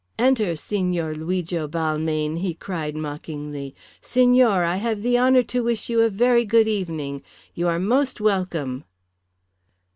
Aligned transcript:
"Enter, 0.17 0.55
Signor 0.55 1.13
Luigo 1.13 1.67
Balmayne," 1.67 2.37
he 2.39 2.55
cried 2.55 2.95
mockingly. 2.95 3.75
"Signor, 4.01 4.63
I 4.63 4.77
have 4.77 5.03
the 5.03 5.19
honour 5.19 5.43
to 5.43 5.61
wish 5.63 5.89
you 5.91 6.01
a 6.01 6.09
very 6.09 6.43
good 6.43 6.67
evening. 6.67 7.21
You 7.53 7.67
are 7.67 7.77
most 7.77 8.19
welcome." 8.19 8.85